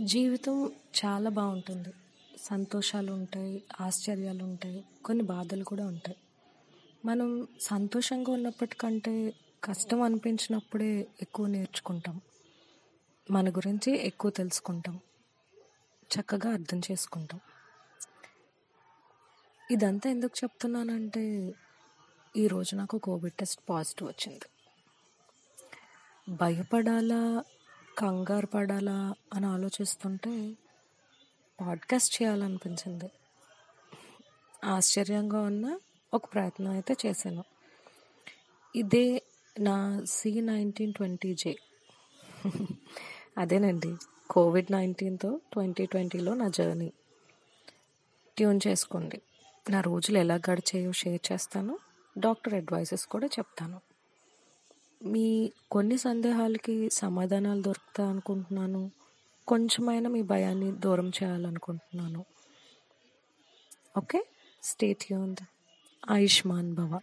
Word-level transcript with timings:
జీవితం 0.00 0.72
చాలా 1.04 1.30
బాగుంటుంది. 1.30 1.88
సంతోషాలు 2.42 3.12
ఉంటాయి 3.12 3.64
ఆశ్చర్యాలు 3.80 4.44
ఉంటాయి 4.44 4.84
కొన్ని 5.04 5.24
బాధలు 5.24 5.64
కూడా 5.64 5.86
ఉంటాయి. 5.86 6.16
మనం 7.04 7.48
సంతోషంగా 7.60 8.32
ఉన్నప్పటికంటే 8.32 9.32
కష్టం 9.64 10.02
అనిపించినప్పుడే 10.02 11.06
ఎక్కువ 11.22 11.46
నేర్చుకుంటాం. 11.46 12.20
మన 13.30 13.50
గురించి 13.50 14.06
ఎక్కువ 14.06 14.30
తెలుసుకుంటాం. 14.30 15.00
చక్కగా 16.02 16.52
అర్థం 16.52 16.78
చేసుకుంటాం. 16.78 17.40
ఇదంతా 19.70 20.10
ఎందుకు 20.10 20.38
చెప్తున్నానంటే 20.44 21.54
ఈరోజు 22.36 22.76
నాకు 22.76 22.98
కోవిడ్ 22.98 23.34
టెస్ట్ 23.34 23.60
పాజిటివ్ 23.70 24.08
వచ్చింది. 24.08 24.40
భయపడాలా 26.36 27.44
కంగారు 27.98 28.46
పడాలా 28.46 29.14
అని 29.34 29.46
ఆలోచిస్తుంటే 29.46 30.56
పాడ్కాస్ట్ 31.60 32.22
చేయాలనిపించింది. 32.22 33.10
ఆశ్చర్యంగా 34.64 35.40
ఉన్న 35.40 35.78
ఒక 36.14 36.34
ప్రయత్నం 36.34 36.70
అయితే 36.70 36.96
చేశాను. 37.06 37.44
ఇదే 38.76 39.22
నా 39.60 40.04
సి 40.04 40.40
నైన్టీన్ 40.40 40.92
ట్వంటీ 40.92 41.34
జే. 41.34 41.56
అదేనండి 43.38 43.96
కోవిడ్ 44.30 44.72
నైన్టీన్తో 44.72 45.40
ట్వంటీ 45.52 45.86
ట్వంటీలో 45.86 46.34
నా 46.34 46.48
జర్నీ. 46.48 46.92
ట్యూన్ 48.36 48.60
చేసుకోండి. 48.66 49.22
నా 49.70 49.80
రోజులు 49.80 50.18
ఎలా 50.18 50.34
గడిచాయో 50.34 50.92
షేర్ 50.92 51.32
చేస్తాను. 51.32 51.78
డాక్టర్ 52.18 52.54
అడ్వైజెస్ 52.54 53.06
కూడా 53.06 53.26
చెప్తాను. 53.26 53.80
మీ 55.04 55.52
కొన్ని 55.70 55.98
సందేహాలకి 55.98 56.88
సమాధానాలు 56.92 57.62
దొరుకుతాయి 57.62 58.10
అనుకుంటున్నాను. 58.10 58.90
కొంచెమైనా 59.48 60.10
మీ 60.10 60.22
భయాన్ని 60.22 60.72
దూరం 60.72 61.08
చేయాలనుకుంటున్నాను. 61.08 62.24
ఓకే? 63.96 64.26
స్టేట్ 64.62 65.12
యూన్ 65.12 65.36
ఆయుష్మాన్ 66.10 66.74
భవ. 66.74 67.00